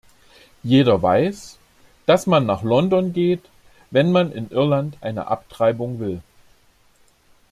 [0.63, 1.59] Jeder weiß,
[2.07, 3.43] dass man nach London geht,
[3.91, 6.23] wenn man in Irland eine Abtreibung will.